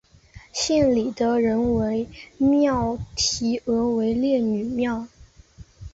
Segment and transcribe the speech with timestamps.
[0.51, 2.09] 县里的人为
[2.39, 5.05] 庙题额为烈女庙。